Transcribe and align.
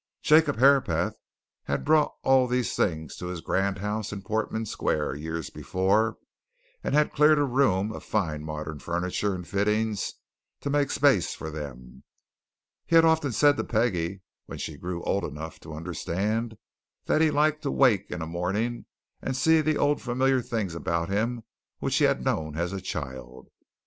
Jacob 0.23 0.57
Herapath 0.57 1.13
had 1.65 1.85
brought 1.85 2.15
all 2.23 2.47
these 2.47 2.75
things 2.75 3.15
to 3.17 3.27
his 3.27 3.39
grand 3.39 3.77
house 3.77 4.11
in 4.11 4.23
Portman 4.23 4.65
Square 4.65 5.13
years 5.17 5.51
before, 5.51 6.17
and 6.83 6.95
had 6.95 7.13
cleared 7.13 7.37
a 7.37 7.43
room 7.43 7.91
of 7.91 8.03
fine 8.03 8.43
modern 8.43 8.79
furniture 8.79 9.35
and 9.35 9.47
fittings 9.47 10.13
to 10.61 10.71
make 10.71 10.89
space 10.89 11.35
for 11.35 11.51
them. 11.51 12.01
He 12.87 12.95
had 12.95 13.05
often 13.05 13.31
said 13.31 13.57
to 13.57 13.63
Peggie, 13.63 14.23
when 14.47 14.57
she 14.57 14.75
grew 14.75 15.03
old 15.03 15.23
enough 15.23 15.59
to 15.59 15.73
understand, 15.75 16.57
that 17.05 17.21
he 17.21 17.29
liked 17.29 17.61
to 17.61 17.69
wake 17.69 18.09
in 18.09 18.23
a 18.23 18.25
morning 18.25 18.85
and 19.21 19.37
see 19.37 19.61
the 19.61 19.77
old 19.77 20.01
familiar 20.01 20.41
things 20.41 20.73
about 20.73 21.09
him 21.09 21.43
which 21.77 21.97
he 21.97 22.05
had 22.05 22.25
known 22.25 22.57
as 22.57 22.73
a 22.73 22.81
child. 22.81 23.49